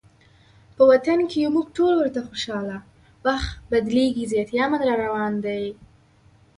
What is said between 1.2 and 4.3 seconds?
کې یو مونږ ټول ورته خوشحاله، وخت بدلیږي